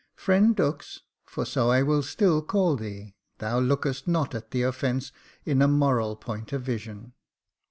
[0.25, 5.11] "Friend Dux, for so I will still call thee, thou lookest not at the offence
[5.45, 7.13] in a moral point of vision."